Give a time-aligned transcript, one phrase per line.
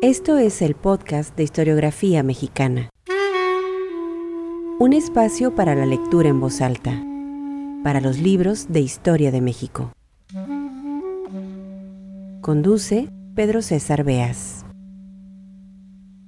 [0.00, 2.88] Esto es el podcast de historiografía mexicana.
[4.78, 7.04] Un espacio para la lectura en voz alta,
[7.82, 9.92] para los libros de historia de México.
[12.42, 14.64] Conduce Pedro César Beas.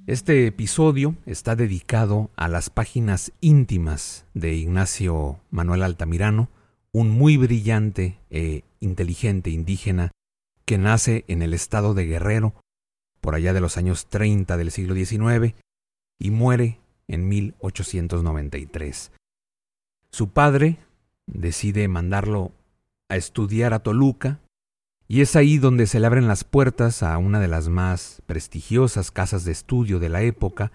[0.05, 6.49] Este episodio está dedicado a las páginas íntimas de Ignacio Manuel Altamirano,
[6.91, 10.11] un muy brillante e inteligente indígena
[10.65, 12.53] que nace en el estado de Guerrero
[13.21, 15.55] por allá de los años 30 del siglo XIX
[16.19, 19.11] y muere en 1893.
[20.09, 20.79] Su padre
[21.27, 22.51] decide mandarlo
[23.09, 24.39] a estudiar a Toluca
[25.07, 29.11] y es ahí donde se le abren las puertas a una de las más prestigiosas
[29.11, 30.71] casas de estudio de la época,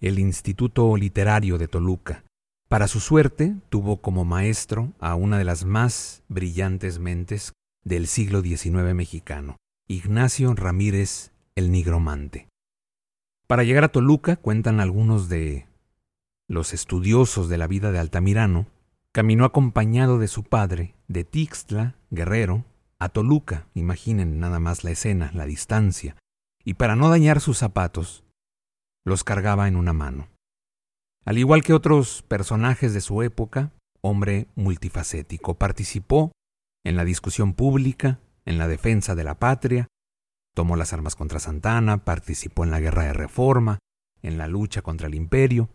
[0.00, 2.24] el Instituto Literario de Toluca.
[2.68, 8.42] Para su suerte, tuvo como maestro a una de las más brillantes mentes del siglo
[8.42, 9.56] XIX mexicano,
[9.88, 12.48] Ignacio Ramírez el Nigromante.
[13.46, 15.66] Para llegar a Toluca, cuentan algunos de
[16.48, 18.66] los estudiosos de la vida de Altamirano,
[19.12, 22.64] caminó acompañado de su padre, de Tixtla, Guerrero,
[22.98, 26.16] a Toluca, imaginen nada más la escena, la distancia,
[26.64, 28.24] y para no dañar sus zapatos,
[29.04, 30.28] los cargaba en una mano.
[31.26, 33.70] Al igual que otros personajes de su época,
[34.00, 36.32] hombre multifacético, participó
[36.84, 39.88] en la discusión pública, en la defensa de la patria,
[40.60, 43.78] tomó las armas contra Santana, participó en la guerra de reforma,
[44.20, 45.70] en la lucha contra el imperio,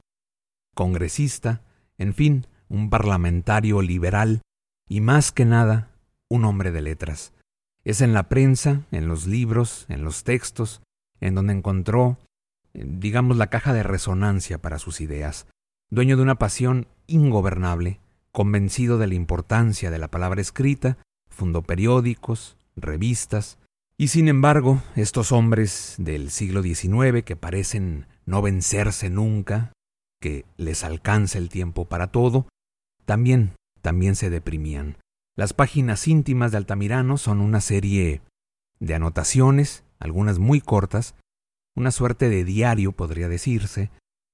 [0.75, 1.63] congresista,
[1.97, 4.43] en fin, un parlamentario liberal
[4.87, 5.89] y más que nada
[6.29, 7.33] un hombre de letras.
[7.83, 10.83] Es en la prensa, en los libros, en los textos,
[11.19, 12.19] en donde encontró,
[12.75, 15.47] eh, digamos, la caja de resonancia para sus ideas.
[15.89, 17.99] Dueño de una pasión ingobernable,
[18.31, 23.57] convencido de la importancia de la palabra escrita, fundó periódicos, revistas,
[23.97, 29.71] y sin embargo, estos hombres del siglo XIX que parecen no vencerse nunca,
[30.21, 32.47] que les alcanza el tiempo para todo,
[33.05, 34.97] también, también se deprimían.
[35.37, 38.21] Las páginas íntimas de Altamirano son una serie
[38.79, 41.15] de anotaciones, algunas muy cortas,
[41.75, 43.91] una suerte de diario podría decirse,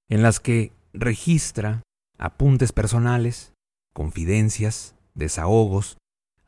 [0.09, 1.81] en las que registra
[2.17, 3.53] apuntes personales,
[3.93, 5.97] confidencias, desahogos,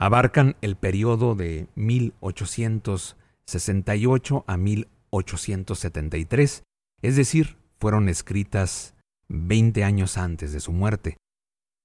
[0.04, 6.64] abarcan el periodo de 1868 a 1873,
[7.02, 8.96] es decir, fueron escritas
[9.30, 11.16] 20 años antes de su muerte.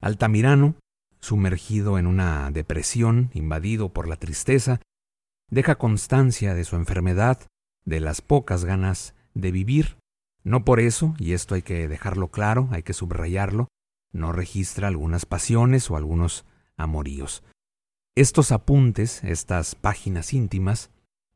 [0.01, 0.75] Altamirano,
[1.21, 4.81] sumergido en una depresión, invadido por la tristeza,
[5.49, 7.47] deja constancia de su enfermedad,
[7.84, 9.97] de las pocas ganas de vivir.
[10.43, 13.69] No por eso, y esto hay que dejarlo claro, hay que subrayarlo,
[14.12, 16.47] no registra algunas pasiones o algunos
[16.77, 17.45] amoríos.
[18.19, 20.91] Estos apuntes, estas páginas íntimas,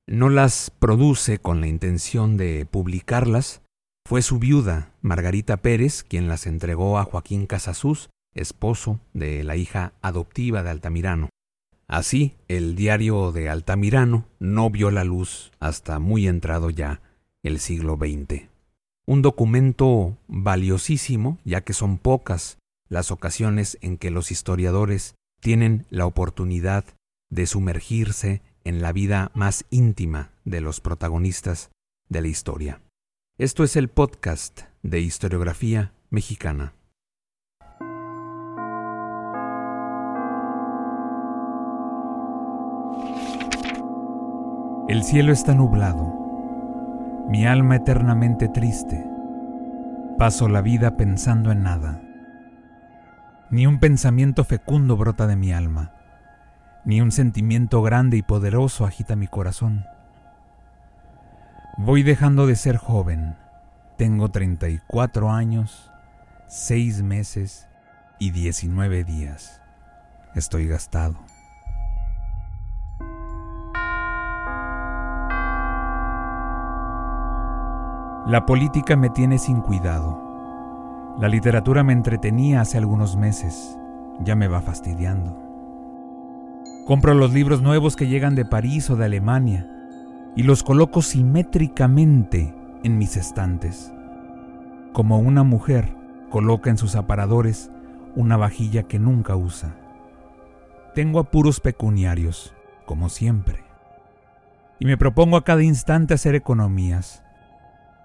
[0.09, 3.63] no las produce con la intención de publicarlas.
[4.05, 9.93] Fue su viuda, Margarita Pérez, quien las entregó a Joaquín Casasús, esposo de la hija
[10.03, 11.29] adoptiva de Altamirano.
[11.87, 17.01] Así, el diario de Altamirano no vio la luz hasta muy entrado ya
[17.45, 18.49] el siglo XX.
[19.07, 26.07] Un documento valiosísimo, ya que son pocas las ocasiones en que los historiadores tienen la
[26.07, 26.85] oportunidad
[27.29, 31.73] de sumergirse en la vida más íntima de los protagonistas
[32.09, 32.81] de la historia.
[33.39, 36.75] Esto es el podcast de historiografía mexicana.
[44.89, 49.05] El cielo está nublado, mi alma eternamente triste.
[50.19, 52.12] Paso la vida pensando en nada
[53.53, 55.93] ni un pensamiento fecundo brota de mi alma,
[56.87, 59.85] ni un sentimiento grande y poderoso agita mi corazón.
[61.77, 63.37] Voy dejando de ser joven,
[63.99, 65.91] tengo 34 años,
[66.49, 67.69] 6 meses
[68.19, 69.61] y 19 días.
[70.35, 71.19] Estoy gastado.
[78.27, 80.32] La política me tiene sin cuidado.
[81.19, 83.79] La literatura me entretenía hace algunos meses,
[84.21, 85.39] ya me va fastidiando.
[86.87, 89.69] Compro los libros nuevos que llegan de París o de Alemania
[90.35, 93.93] y los coloco simétricamente en mis estantes,
[94.93, 95.95] como una mujer
[96.31, 97.71] coloca en sus aparadores
[98.17, 99.77] una vajilla que nunca usa.
[100.95, 102.55] Tengo apuros pecuniarios,
[102.87, 103.61] como siempre,
[104.79, 107.23] y me propongo a cada instante hacer economías,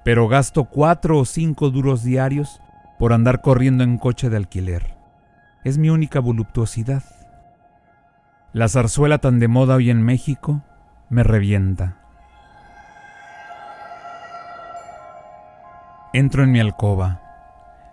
[0.04, 2.62] pero gasto cuatro o cinco duros diarios
[3.00, 4.96] por andar corriendo en coche de alquiler.
[5.64, 7.04] Es mi única voluptuosidad.
[8.54, 10.62] La zarzuela tan de moda hoy en México
[11.10, 11.98] me revienta.
[16.14, 17.22] Entro en mi alcoba.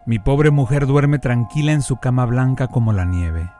[0.06, 3.50] Mi pobre mujer duerme tranquila en su cama blanca como la nieve.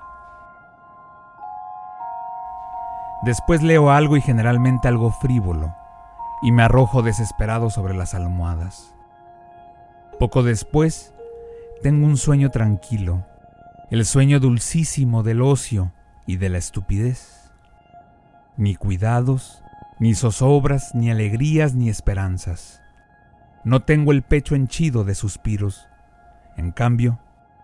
[3.22, 5.74] Después leo algo y generalmente algo frívolo,
[6.42, 8.94] y me arrojo desesperado sobre las almohadas.
[10.18, 11.13] Poco después,
[11.82, 13.26] tengo un sueño tranquilo,
[13.90, 15.92] el sueño dulcísimo del ocio
[16.26, 17.50] y de la estupidez.
[18.56, 19.62] Ni cuidados,
[19.98, 22.82] ni zozobras, ni alegrías, ni esperanzas.
[23.64, 25.86] No tengo el pecho henchido de suspiros.
[26.56, 27.18] En cambio,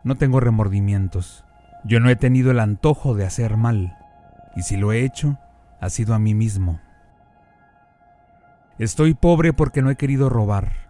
[0.04, 1.44] no tengo remordimientos.
[1.84, 3.96] Yo no he tenido el antojo de hacer mal,
[4.54, 5.38] y si lo he hecho,
[5.80, 6.80] ha sido a mí mismo.
[8.78, 10.89] Estoy pobre porque no he querido robar.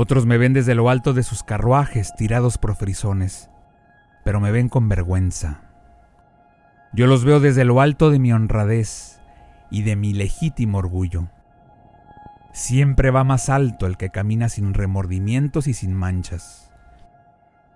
[0.00, 3.50] Otros me ven desde lo alto de sus carruajes tirados por frisones,
[4.24, 5.62] pero me ven con vergüenza.
[6.92, 9.18] Yo los veo desde lo alto de mi honradez
[9.72, 11.30] y de mi legítimo orgullo.
[12.52, 16.70] Siempre va más alto el que camina sin remordimientos y sin manchas.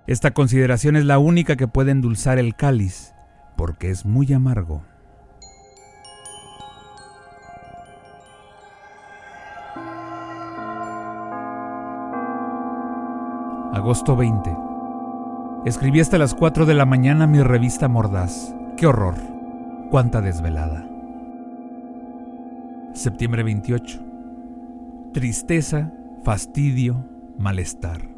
[0.06, 3.16] Esta consideración es la única que puede endulzar el cáliz,
[3.56, 4.84] porque es muy amargo.
[13.82, 14.56] Agosto 20.
[15.64, 18.54] Escribí hasta las 4 de la mañana mi revista Mordaz.
[18.76, 19.16] ¡Qué horror!
[19.90, 20.88] ¡Cuánta desvelada!
[22.94, 24.00] Septiembre 28.
[25.12, 25.92] Tristeza,
[26.22, 27.04] fastidio,
[27.40, 28.08] malestar.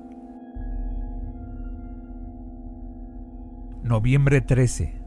[3.82, 5.02] Noviembre 13.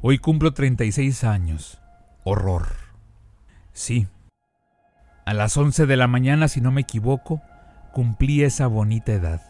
[0.00, 1.82] Hoy cumplo 36 años.
[2.22, 2.68] Horror.
[3.72, 4.06] Sí.
[5.26, 7.42] A las 11 de la mañana, si no me equivoco,
[7.92, 9.40] cumplí esa bonita edad,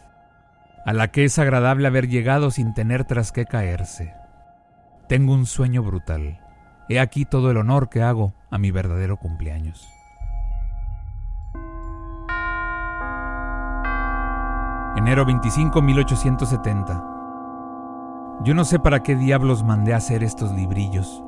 [0.85, 4.13] a la que es agradable haber llegado sin tener tras qué caerse.
[5.07, 6.39] Tengo un sueño brutal.
[6.87, 9.87] He aquí todo el honor que hago a mi verdadero cumpleaños.
[14.97, 17.03] Enero 25, 1870.
[18.43, 21.23] Yo no sé para qué diablos mandé hacer estos librillos,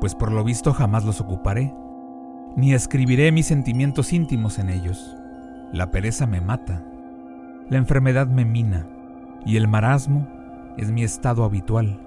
[0.00, 1.74] pues por lo visto jamás los ocuparé,
[2.56, 5.16] ni escribiré mis sentimientos íntimos en ellos.
[5.72, 6.84] La pereza me mata,
[7.68, 8.86] la enfermedad me mina
[9.44, 10.28] y el marasmo
[10.76, 12.00] es mi estado habitual.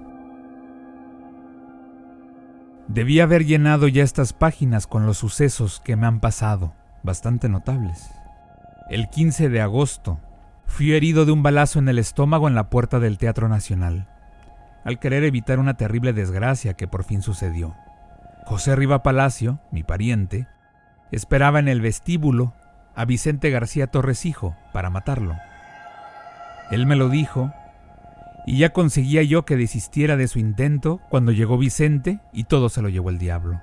[2.88, 8.10] Debí haber llenado ya estas páginas con los sucesos que me han pasado, bastante notables.
[8.88, 10.18] El 15 de agosto
[10.66, 14.08] fui herido de un balazo en el estómago en la puerta del Teatro Nacional,
[14.84, 17.76] al querer evitar una terrible desgracia que por fin sucedió.
[18.46, 20.48] José Riva Palacio, mi pariente,
[21.12, 22.54] esperaba en el vestíbulo
[23.00, 25.34] a Vicente García Torres Hijo para matarlo.
[26.70, 27.50] Él me lo dijo
[28.46, 32.82] y ya conseguía yo que desistiera de su intento cuando llegó Vicente y todo se
[32.82, 33.62] lo llevó el diablo.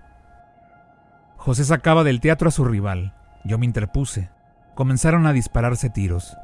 [1.36, 3.14] José sacaba del teatro a su rival,
[3.44, 4.32] yo me interpuse.
[4.74, 6.36] Comenzaron a dispararse tiros,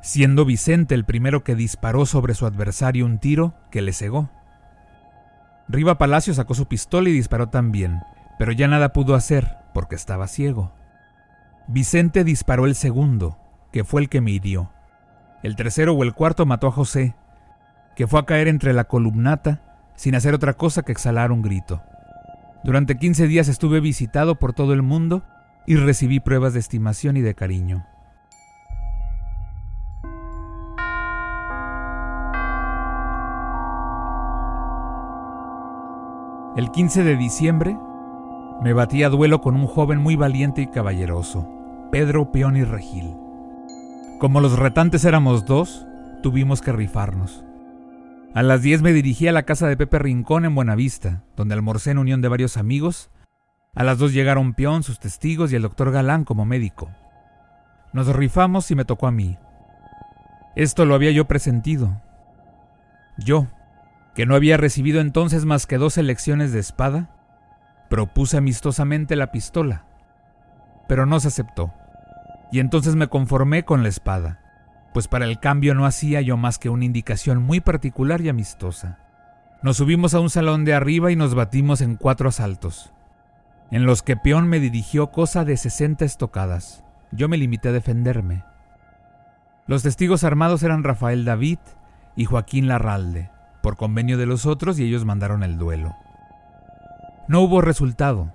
[0.00, 4.28] siendo Vicente el primero que disparó sobre su adversario un tiro que le cegó.
[5.68, 8.00] Riva Palacio sacó su pistola y disparó también,
[8.40, 10.72] pero ya nada pudo hacer porque estaba ciego.
[11.70, 13.36] Vicente disparó el segundo,
[13.72, 14.72] que fue el que me hirió.
[15.42, 17.14] El tercero o el cuarto mató a José,
[17.94, 19.60] que fue a caer entre la columnata
[19.94, 21.82] sin hacer otra cosa que exhalar un grito.
[22.64, 25.24] Durante 15 días estuve visitado por todo el mundo
[25.66, 27.84] y recibí pruebas de estimación y de cariño.
[36.56, 37.78] El 15 de diciembre
[38.62, 41.57] me batí a duelo con un joven muy valiente y caballeroso.
[41.90, 43.14] Pedro, Peón y Regil.
[44.18, 45.86] Como los retantes éramos dos,
[46.22, 47.44] tuvimos que rifarnos.
[48.34, 51.92] A las 10 me dirigí a la casa de Pepe Rincón en Buenavista, donde almorcé
[51.92, 53.10] en unión de varios amigos.
[53.74, 56.90] A las dos llegaron Peón, sus testigos y el doctor Galán como médico.
[57.94, 59.38] Nos rifamos y me tocó a mí.
[60.56, 62.02] Esto lo había yo presentido.
[63.16, 63.46] Yo,
[64.14, 67.08] que no había recibido entonces más que dos elecciones de espada,
[67.88, 69.88] propuse amistosamente la pistola
[70.88, 71.72] pero no se aceptó.
[72.50, 74.40] Y entonces me conformé con la espada,
[74.94, 78.98] pues para el cambio no hacía yo más que una indicación muy particular y amistosa.
[79.62, 82.92] Nos subimos a un salón de arriba y nos batimos en cuatro asaltos,
[83.70, 86.84] en los que Peón me dirigió cosa de sesenta estocadas.
[87.12, 88.44] Yo me limité a defenderme.
[89.66, 91.58] Los testigos armados eran Rafael David
[92.16, 93.30] y Joaquín Larralde,
[93.62, 95.94] por convenio de los otros, y ellos mandaron el duelo.
[97.28, 98.32] No hubo resultado,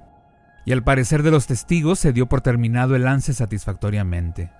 [0.65, 4.51] y al parecer de los testigos se dio por terminado el lance satisfactoriamente.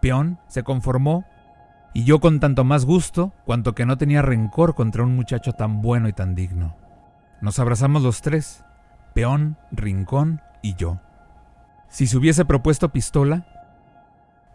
[0.00, 1.24] Peón se conformó
[1.94, 5.82] y yo con tanto más gusto cuanto que no tenía rencor contra un muchacho tan
[5.82, 6.76] bueno y tan digno.
[7.40, 8.64] Nos abrazamos los tres,
[9.14, 11.00] Peón, Rincón y yo.
[11.88, 13.46] Si se hubiese propuesto pistola,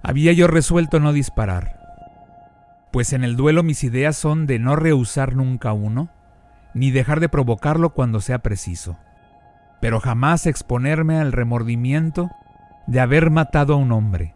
[0.03, 1.79] Había yo resuelto no disparar,
[2.91, 6.09] pues en el duelo mis ideas son de no rehusar nunca uno,
[6.73, 8.97] ni dejar de provocarlo cuando sea preciso,
[9.79, 12.29] pero jamás exponerme al remordimiento
[12.87, 14.33] de haber matado a un hombre.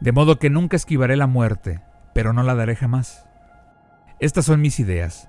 [0.00, 1.80] De modo que nunca esquivaré la muerte,
[2.14, 3.26] pero no la daré jamás.
[4.18, 5.28] Estas son mis ideas,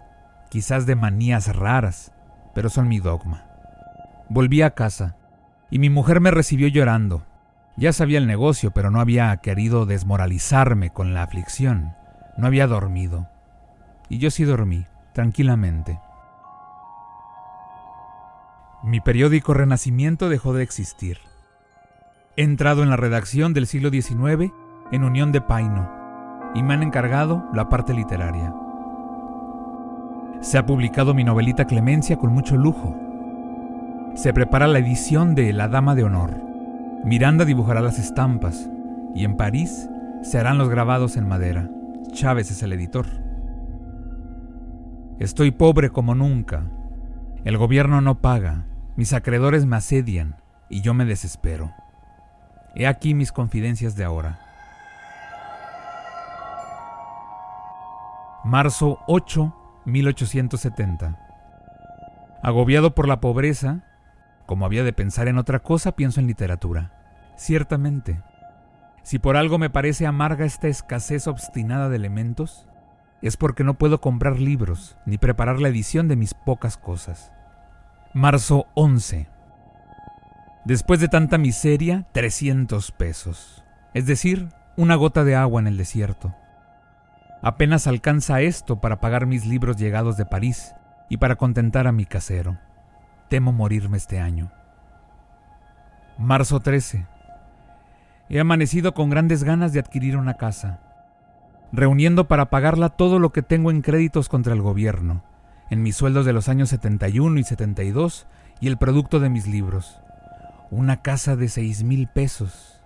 [0.49, 2.11] quizás de manías raras,
[2.53, 3.45] pero son mi dogma.
[4.29, 5.15] Volví a casa,
[5.69, 7.25] y mi mujer me recibió llorando.
[7.77, 11.95] Ya sabía el negocio, pero no había querido desmoralizarme con la aflicción.
[12.37, 13.29] No había dormido.
[14.09, 15.99] Y yo sí dormí, tranquilamente.
[18.83, 21.19] Mi periódico Renacimiento dejó de existir.
[22.35, 24.51] He entrado en la redacción del siglo XIX
[24.91, 25.87] en Unión de Paino
[26.55, 28.51] y me han encargado la parte literaria.
[30.39, 32.97] Se ha publicado mi novelita Clemencia con mucho lujo.
[34.15, 36.41] Se prepara la edición de La Dama de Honor.
[37.03, 38.67] Miranda dibujará las estampas
[39.13, 39.87] y en París
[40.23, 41.69] se harán los grabados en madera.
[42.13, 43.05] Chávez es el editor.
[45.19, 46.71] Estoy pobre como nunca.
[47.43, 48.70] El gobierno no paga.
[48.95, 50.35] Mis acreedores me asedian
[50.69, 51.73] y yo me desespero.
[52.75, 54.39] He aquí mis confidencias de ahora.
[58.43, 59.55] Marzo 8
[59.85, 61.17] 1870.
[62.43, 63.83] Agobiado por la pobreza,
[64.45, 66.91] como había de pensar en otra cosa, pienso en literatura.
[67.37, 68.21] Ciertamente,
[69.03, 72.67] si por algo me parece amarga esta escasez obstinada de elementos,
[73.21, 77.31] es porque no puedo comprar libros ni preparar la edición de mis pocas cosas.
[78.13, 79.29] Marzo 11.
[80.65, 83.63] Después de tanta miseria, 300 pesos.
[83.93, 86.35] Es decir, una gota de agua en el desierto.
[87.41, 90.75] Apenas alcanza esto para pagar mis libros llegados de París
[91.07, 92.57] y para contentar a mi casero.
[93.29, 94.51] Temo morirme este año.
[96.17, 97.07] Marzo 13.
[98.27, 100.81] He amanecido con grandes ganas de adquirir una casa,
[101.71, 105.23] reuniendo para pagarla todo lo que tengo en créditos contra el gobierno,
[105.71, 108.27] en mis sueldos de los años 71 y 72
[108.59, 109.99] y el producto de mis libros.
[110.69, 112.81] Una casa de seis mil pesos.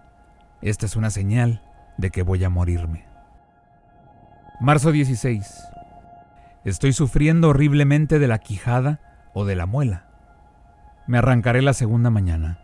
[0.62, 1.64] Esta es una señal
[1.98, 3.06] de que voy a morirme.
[4.62, 5.68] Marzo 16.
[6.64, 9.00] Estoy sufriendo horriblemente de la quijada
[9.34, 10.06] o de la muela.
[11.08, 12.60] Me arrancaré la segunda mañana.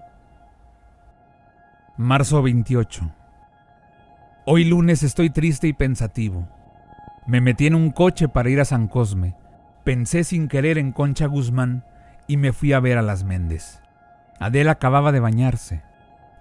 [1.98, 3.12] Marzo 28.
[4.46, 6.48] Hoy lunes estoy triste y pensativo.
[7.26, 9.41] Me metí en un coche para ir a San Cosme.
[9.84, 11.84] Pensé sin querer en Concha Guzmán
[12.28, 13.82] y me fui a ver a las Méndez.
[14.40, 15.82] Adela acababa de bañarse,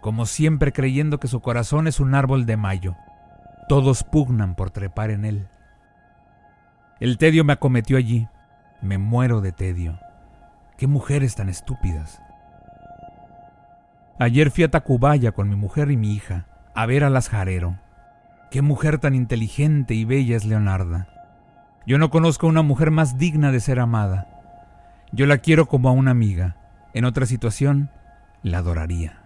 [0.00, 2.96] como siempre creyendo que su corazón es un árbol de mayo
[3.70, 5.46] todos pugnan por trepar en él.
[6.98, 8.26] El tedio me acometió allí.
[8.82, 10.00] Me muero de tedio.
[10.76, 12.20] Qué mujeres tan estúpidas.
[14.18, 17.78] Ayer fui a Tacubaya con mi mujer y mi hija a ver a las Jarero.
[18.50, 21.06] Qué mujer tan inteligente y bella es Leonarda.
[21.90, 24.28] Yo no conozco a una mujer más digna de ser amada.
[25.10, 26.54] Yo la quiero como a una amiga.
[26.94, 27.90] En otra situación,
[28.44, 29.18] la adoraría.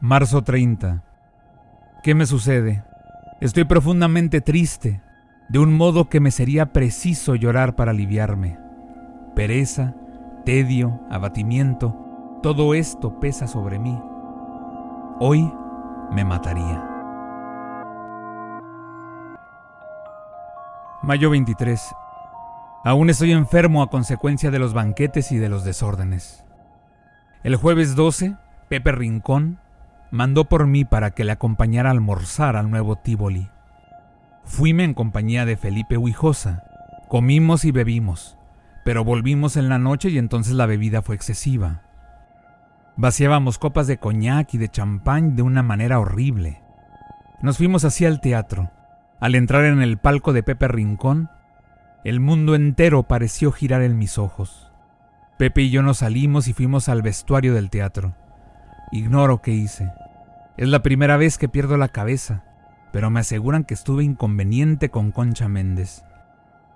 [0.00, 1.04] Marzo 30.
[2.02, 2.82] ¿Qué me sucede?
[3.42, 5.02] Estoy profundamente triste,
[5.50, 8.58] de un modo que me sería preciso llorar para aliviarme.
[9.36, 9.96] Pereza,
[10.46, 14.00] tedio, abatimiento, todo esto pesa sobre mí.
[15.20, 15.52] Hoy
[16.10, 16.87] me mataría.
[21.00, 21.94] Mayo 23.
[22.84, 26.44] Aún estoy enfermo a consecuencia de los banquetes y de los desórdenes.
[27.44, 28.34] El jueves 12,
[28.68, 29.60] Pepe Rincón,
[30.10, 33.48] mandó por mí para que le acompañara a almorzar al nuevo Tívoli.
[34.44, 36.64] Fuime en compañía de Felipe Huijosa.
[37.08, 38.36] Comimos y bebimos,
[38.84, 41.82] pero volvimos en la noche y entonces la bebida fue excesiva.
[42.96, 46.60] Vaciábamos copas de coñac y de champán de una manera horrible.
[47.40, 48.72] Nos fuimos así al teatro.
[49.20, 51.28] Al entrar en el palco de Pepe Rincón,
[52.04, 54.70] el mundo entero pareció girar en mis ojos.
[55.38, 58.14] Pepe y yo nos salimos y fuimos al vestuario del teatro.
[58.92, 59.92] Ignoro qué hice.
[60.56, 62.44] Es la primera vez que pierdo la cabeza,
[62.92, 66.04] pero me aseguran que estuve inconveniente con Concha Méndez.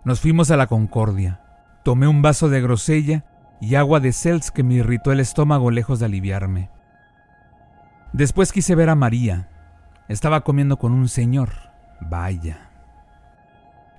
[0.05, 1.41] Nos fuimos a la Concordia.
[1.85, 3.25] Tomé un vaso de grosella
[3.61, 6.71] y agua de Cels que me irritó el estómago lejos de aliviarme.
[8.13, 9.49] Después quise ver a María.
[10.09, 11.72] Estaba comiendo con un señor.
[12.09, 12.71] Vaya.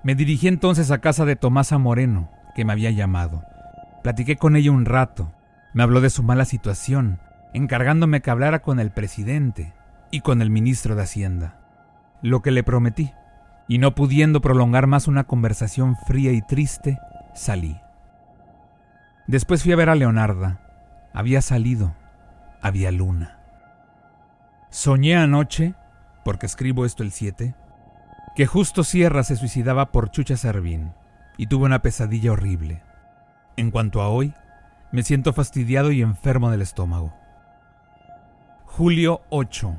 [0.02, 3.44] Me dirigí entonces a casa de Tomasa Moreno, que me había llamado.
[4.02, 5.32] Platiqué con ella un rato.
[5.72, 7.18] Me habló de su mala situación
[7.54, 9.72] encargándome que hablara con el presidente
[10.10, 11.56] y con el ministro de Hacienda,
[12.20, 13.14] lo que le prometí,
[13.68, 16.98] y no pudiendo prolongar más una conversación fría y triste,
[17.32, 17.80] salí.
[19.26, 20.60] Después fui a ver a Leonarda.
[21.14, 21.94] Había salido,
[22.60, 23.38] había luna.
[24.68, 25.74] Soñé anoche,
[26.24, 27.54] porque escribo esto el 7,
[28.34, 30.92] que justo Sierra se suicidaba por Chucha Servín
[31.36, 32.82] y tuve una pesadilla horrible.
[33.56, 34.34] En cuanto a hoy,
[34.90, 37.14] me siento fastidiado y enfermo del estómago.
[38.64, 39.76] Julio 8.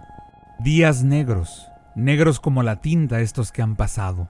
[0.60, 4.30] Días negros, negros como la tinta estos que han pasado.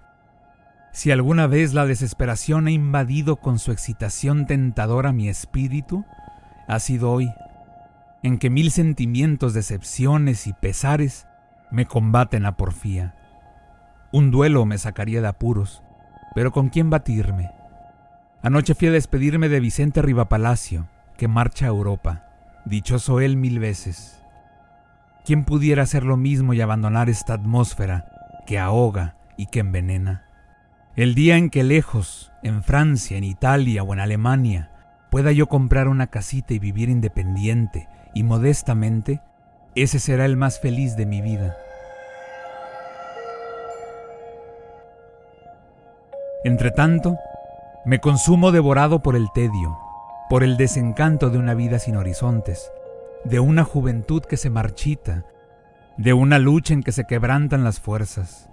[0.92, 6.04] Si alguna vez la desesperación ha invadido con su excitación tentadora mi espíritu,
[6.68, 7.32] ha sido hoy
[8.24, 11.28] en que mil sentimientos, decepciones y pesares
[11.70, 13.14] me combaten a porfía.
[14.16, 15.84] Un duelo me sacaría de apuros,
[16.34, 17.52] pero ¿con quién batirme?
[18.42, 22.24] Anoche fui a despedirme de Vicente Rivapalacio, que marcha a Europa,
[22.64, 24.24] dichoso él mil veces.
[25.26, 28.06] ¿Quién pudiera hacer lo mismo y abandonar esta atmósfera
[28.48, 30.24] que ahoga y que envenena?
[30.96, 34.72] El día en que lejos, en Francia, en Italia o en Alemania,
[35.12, 39.20] pueda yo comprar una casita y vivir independiente, y modestamente,
[39.76, 41.58] ese será el más feliz de mi vida.
[46.46, 47.18] Entretanto,
[47.86, 49.80] me consumo devorado por el tedio,
[50.30, 52.72] por el desencanto de una vida sin horizontes,
[53.24, 55.26] de una juventud que se marchita,
[55.98, 58.48] de una lucha en que se quebrantan las fuerzas.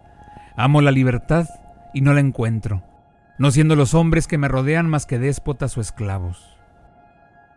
[0.56, 1.46] Amo la libertad
[1.92, 2.82] y no la encuentro,
[3.36, 6.56] no siendo los hombres que me rodean más que déspotas o esclavos.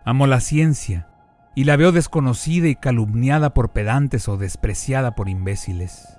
[0.03, 1.07] Amo la ciencia
[1.55, 6.17] y la veo desconocida y calumniada por pedantes o despreciada por imbéciles.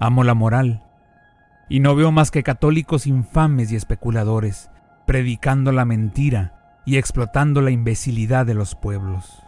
[0.00, 0.82] Amo la moral,
[1.72, 4.70] y no veo más que católicos infames y especuladores,
[5.06, 6.52] predicando la mentira
[6.84, 9.42] y explotando la imbecilidad de los pueblos.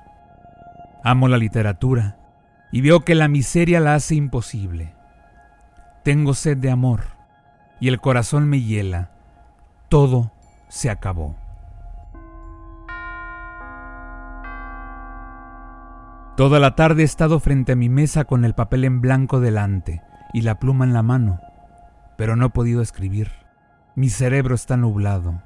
[1.02, 2.16] Amo la literatura,
[2.72, 4.94] y veo que la miseria la hace imposible.
[6.02, 7.02] Tengo sed de amor,
[7.78, 9.10] y el corazón me hiela.
[9.90, 10.32] Todo
[10.68, 11.36] se acabó.
[16.38, 20.00] Toda la tarde he estado frente a mi mesa con el papel en blanco delante
[20.32, 21.38] y la pluma en la mano,
[22.16, 23.30] pero no he podido escribir.
[23.94, 25.42] Mi cerebro está nublado.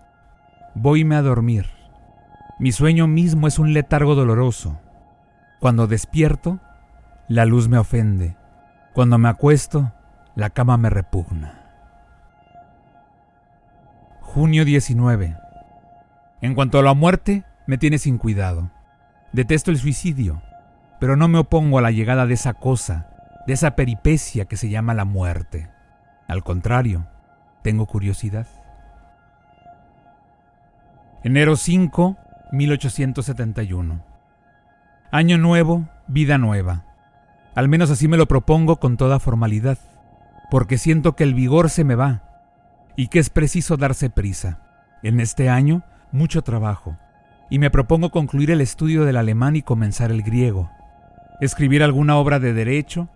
[0.75, 1.67] Voyme a dormir.
[2.59, 4.81] Mi sueño mismo es un letargo doloroso.
[5.61, 6.61] Cuando despierto,
[7.29, 8.37] la luz me ofende.
[8.95, 9.93] Cuando me acuesto,
[10.35, 11.65] la cama me repugna.
[14.21, 15.37] Junio 19.
[16.41, 18.71] En cuanto a la muerte, me tiene sin cuidado.
[19.33, 20.43] Detesto el suicidio
[20.99, 23.07] pero no me opongo a la llegada de esa cosa,
[23.47, 25.71] de esa peripecia que se llama la muerte.
[26.29, 27.07] Al contrario,
[27.63, 28.47] tengo curiosidad.
[31.25, 32.17] Enero 5,
[32.53, 34.05] 1871.
[35.11, 36.85] Año nuevo, vida nueva.
[37.57, 39.79] Al menos así me lo propongo con toda formalidad,
[40.51, 42.23] porque siento que el vigor se me va
[42.95, 44.61] y que es preciso darse prisa.
[45.03, 46.97] En este año, mucho trabajo,
[47.51, 50.71] y me propongo concluir el estudio del alemán y comenzar el griego
[51.41, 53.09] escribir alguna obra de derecho,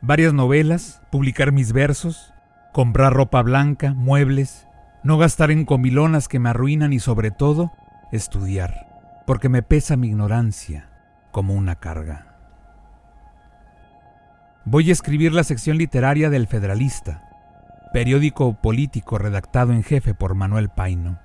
[0.00, 2.33] varias novelas, publicar mis versos,
[2.74, 4.66] comprar ropa blanca, muebles,
[5.04, 7.70] no gastar en comilonas que me arruinan y sobre todo
[8.10, 10.90] estudiar, porque me pesa mi ignorancia
[11.30, 12.34] como una carga.
[14.64, 17.22] Voy a escribir la sección literaria del Federalista,
[17.92, 21.20] periódico político redactado en jefe por Manuel Paino.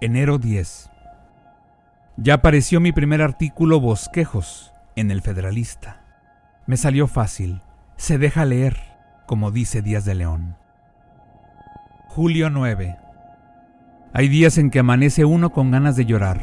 [0.00, 0.90] Enero 10.
[2.16, 6.02] Ya apareció mi primer artículo Bosquejos en el Federalista.
[6.66, 7.62] Me salió fácil,
[8.00, 8.78] se deja leer,
[9.26, 10.56] como dice Díaz de León.
[12.08, 12.96] Julio 9.
[14.14, 16.40] Hay días en que amanece uno con ganas de llorar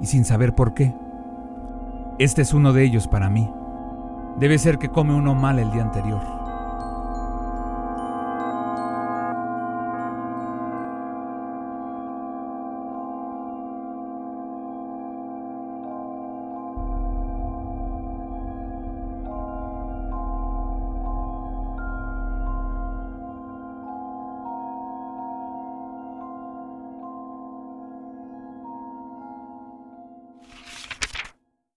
[0.00, 0.94] y sin saber por qué.
[2.20, 3.50] Este es uno de ellos para mí.
[4.38, 6.35] Debe ser que come uno mal el día anterior.